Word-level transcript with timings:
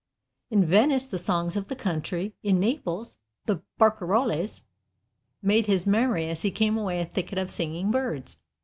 In 0.49 0.65
Venice 0.65 1.05
the 1.05 1.19
songs 1.19 1.55
of 1.55 1.67
the 1.67 1.75
country, 1.75 2.33
in 2.41 2.59
Naples 2.59 3.19
the 3.45 3.61
barcarolles, 3.79 4.63
made 5.43 5.67
his 5.67 5.85
memory 5.85 6.25
as 6.27 6.41
he 6.41 6.49
came 6.49 6.75
away 6.75 6.99
a 6.99 7.05
thicket 7.05 7.37
of 7.37 7.51
singing 7.51 7.91
birds. 7.91 8.41